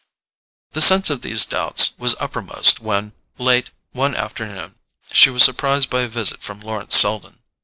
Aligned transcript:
The 0.71 0.81
sense 0.81 1.11
of 1.11 1.21
these 1.21 1.45
doubts 1.45 1.91
was 1.99 2.15
uppermost 2.19 2.79
when, 2.79 3.13
late 3.37 3.69
one 3.91 4.15
afternoon, 4.15 4.79
she 5.11 5.29
was 5.29 5.43
surprised 5.43 5.91
by 5.91 6.01
a 6.01 6.07
visit 6.07 6.41
from 6.41 6.59
Lawrence 6.59 6.97
Selden. 6.97 7.37